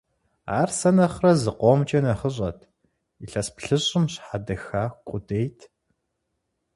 Ар 0.59 0.69
сэ 0.77 0.89
нэхърэ 0.95 1.31
зыкъомкӀэ 1.41 1.99
нэхъыщӀэт, 2.05 2.59
илъэс 3.23 3.47
плӀыщӀым 3.55 4.05
щхьэдэха 4.13 4.83
къудейт. 5.07 5.59